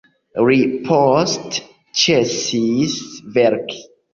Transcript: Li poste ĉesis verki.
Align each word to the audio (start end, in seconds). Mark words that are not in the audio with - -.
Li 0.45 0.55
poste 0.87 1.61
ĉesis 2.05 2.99
verki. 3.39 3.87